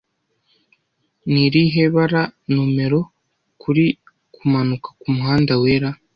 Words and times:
Ni 1.31 1.41
irihe 1.47 1.83
bara 1.95 2.21
numero 2.53 2.99
kuri 3.61 3.83
Kumanuka 4.33 4.89
kumuhanda 4.99 5.53
Wera 5.63 5.89